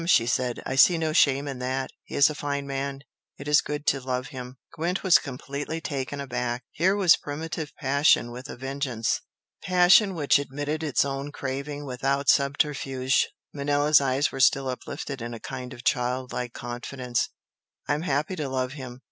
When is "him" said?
4.29-4.57, 18.73-18.99